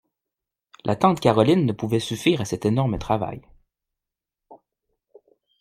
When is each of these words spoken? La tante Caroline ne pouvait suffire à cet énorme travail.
La 0.83 0.95
tante 0.95 1.19
Caroline 1.19 1.63
ne 1.67 1.73
pouvait 1.73 1.99
suffire 1.99 2.41
à 2.41 2.45
cet 2.45 2.65
énorme 2.65 2.97
travail. 2.97 3.43